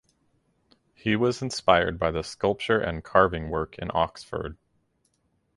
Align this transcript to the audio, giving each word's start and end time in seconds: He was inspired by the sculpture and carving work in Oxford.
He 0.95 1.15
was 1.15 1.43
inspired 1.43 1.99
by 1.99 2.09
the 2.09 2.23
sculpture 2.23 2.79
and 2.79 3.03
carving 3.03 3.51
work 3.51 3.77
in 3.77 3.91
Oxford. 3.93 4.57